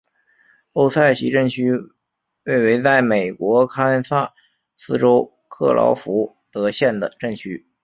[0.73, 1.71] 欧塞奇镇区
[2.45, 4.33] 为位在美国堪萨
[4.75, 7.67] 斯州克劳福德县的镇区。